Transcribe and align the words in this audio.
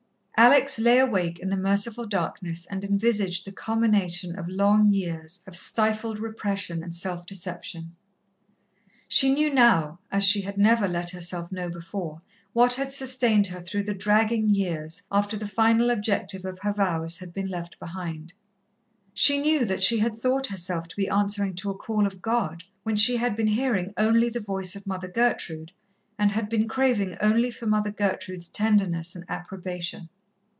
Alex 0.43 0.79
lay 0.79 0.97
awake 0.97 1.37
in 1.37 1.49
the 1.49 1.55
merciful 1.55 2.07
darkness 2.07 2.65
and 2.65 2.83
envisaged 2.83 3.45
the 3.45 3.51
culmination 3.51 4.35
of 4.39 4.47
long 4.47 4.89
years 4.91 5.43
of 5.45 5.55
stifled 5.55 6.17
repression 6.17 6.81
and 6.81 6.95
self 6.95 7.27
deception. 7.27 7.95
She 9.07 9.31
knew 9.31 9.53
now, 9.53 9.99
as 10.11 10.23
she 10.23 10.41
had 10.41 10.57
never 10.57 10.87
let 10.87 11.11
herself 11.11 11.51
know 11.51 11.69
before, 11.69 12.23
what 12.53 12.73
had 12.73 12.91
sustained 12.91 13.45
her 13.45 13.61
through 13.61 13.83
the 13.83 13.93
dragging 13.93 14.49
years 14.49 15.03
after 15.11 15.37
the 15.37 15.47
final 15.47 15.91
objective 15.91 16.43
of 16.43 16.57
her 16.63 16.71
vows 16.71 17.17
had 17.17 17.31
been 17.35 17.45
left 17.47 17.77
behind. 17.77 18.33
She 19.13 19.37
knew 19.37 19.63
that 19.65 19.83
she 19.83 19.99
had 19.99 20.17
thought 20.17 20.47
herself 20.47 20.87
to 20.87 20.95
be 20.95 21.07
answering 21.07 21.53
to 21.57 21.69
a 21.69 21.77
call 21.77 22.07
of 22.07 22.19
God, 22.19 22.63
when 22.81 22.95
she 22.95 23.15
had 23.17 23.35
been 23.35 23.45
hearing 23.45 23.93
only 23.95 24.27
the 24.27 24.39
voice 24.39 24.75
of 24.75 24.87
Mother 24.87 25.07
Gertrude, 25.09 25.71
and 26.17 26.31
had 26.31 26.49
been 26.49 26.67
craving 26.67 27.15
only 27.21 27.51
for 27.51 27.67
Mother 27.67 27.91
Gertrude's 27.91 28.47
tenderness 28.47 29.15
and 29.15 29.23
approbation. 29.29 30.09